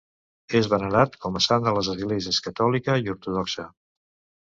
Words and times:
És 0.59 0.69
venerat 0.71 1.17
com 1.27 1.37
a 1.39 1.43
sant 1.49 1.69
a 1.73 1.75
les 1.77 1.91
esglésies 1.95 2.43
catòlica 2.49 2.99
i 3.07 3.15
ortodoxa. 3.19 3.73